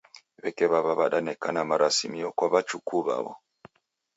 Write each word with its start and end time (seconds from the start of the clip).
W'eke 0.41 0.65
w'aw'a 0.71 0.93
w'adanekana 0.99 1.61
marasimio 1.69 2.29
kwa 2.37 2.47
w'achukuu 2.53 3.01
w'aw'o 3.07 3.31